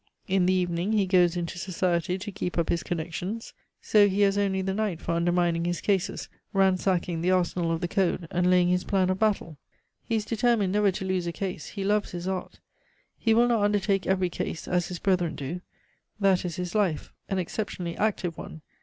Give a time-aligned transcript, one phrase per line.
[0.27, 3.53] In the evening he goes into society to keep up his connections.
[3.83, 7.87] So he has only the night for undermining his cases, ransacking the arsenal of the
[7.87, 9.59] code, and laying his plan of battle.
[10.01, 12.59] He is determined never to lose a case; he loves his art.
[13.15, 15.61] He will not undertake every case, as his brethren do.
[16.19, 18.63] That is his life, an exceptionally active one.